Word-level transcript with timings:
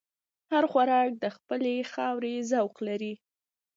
هر 0.51 0.63
خوراک 0.71 1.11
د 1.23 1.25
خپلې 1.35 1.75
خاورې 1.91 2.33
ذوق 2.51 2.75
لري. 2.87 3.13